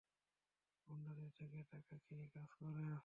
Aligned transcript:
গুন্ডাদের 0.87 1.29
থেকে 1.37 1.59
টাকা 1.71 1.95
খেয়ে 1.97 2.27
কাজ 2.27 2.49
করে। 2.53 2.91